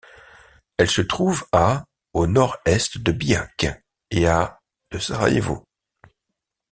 Elle 0.79 0.89
se 0.89 1.01
trouve 1.03 1.45
à 1.51 1.85
au 2.13 2.25
nord-est 2.25 2.97
de 2.97 3.11
Bihać 3.11 3.67
et 4.09 4.25
à 4.25 4.59
de 4.89 4.97
Sarajevo. 4.97 5.63